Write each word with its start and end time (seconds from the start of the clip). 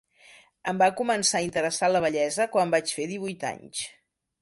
Em 0.71 0.79
va 0.83 0.87
començar 1.01 1.41
a 1.43 1.47
interessar 1.49 1.91
la 1.93 2.03
bellesa 2.09 2.51
quan 2.57 2.75
vaig 2.77 2.99
fer 3.01 3.09
divuit 3.15 3.51
anys. 3.55 3.89